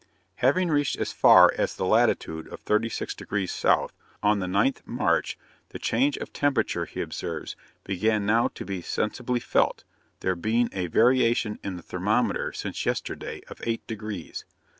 [0.37, 3.93] Having reached as far as the latitude of 36 degrees south,
[4.23, 5.37] on the 9th March,
[5.69, 9.83] 'the change of temperature,' he observes, 'began now to be sensibly felt,
[10.21, 14.43] there being a variation in the thermometer, since yesterday, of eight degrees.